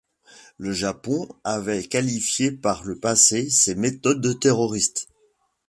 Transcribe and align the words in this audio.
Le 0.57 0.73
Japon 0.73 1.29
avait 1.43 1.83
qualifié 1.83 2.51
par 2.51 2.83
le 2.85 2.97
passé 2.97 3.51
ses 3.51 3.75
méthodes 3.75 4.19
de 4.19 4.33
terroristes. 4.33 5.07